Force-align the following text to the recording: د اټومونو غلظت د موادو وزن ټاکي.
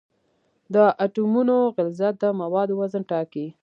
د 0.73 0.75
اټومونو 1.05 1.55
غلظت 1.75 2.13
د 2.19 2.25
موادو 2.39 2.73
وزن 2.81 3.03
ټاکي. 3.11 3.47